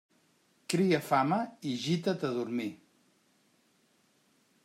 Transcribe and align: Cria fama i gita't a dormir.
Cria 0.73 1.01
fama 1.09 1.37
i 1.73 1.75
gita't 1.83 2.25
a 2.31 2.33
dormir. 2.39 2.67